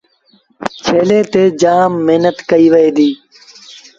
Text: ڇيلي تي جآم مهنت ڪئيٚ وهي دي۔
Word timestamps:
ڇيلي 0.83 1.19
تي 1.33 1.43
جآم 1.61 1.91
مهنت 2.07 2.37
ڪئيٚ 2.49 2.71
وهي 2.73 2.89
دي۔ 2.97 3.09